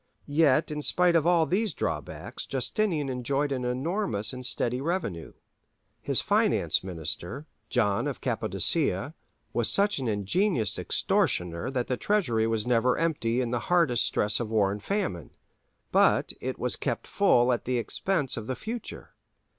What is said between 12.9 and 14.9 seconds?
empty in the hardest stress of war and